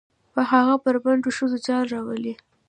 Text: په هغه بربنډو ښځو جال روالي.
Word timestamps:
په 0.33 0.41
هغه 0.51 0.73
بربنډو 0.83 1.35
ښځو 1.37 1.57
جال 1.65 1.83
روالي. 1.95 2.33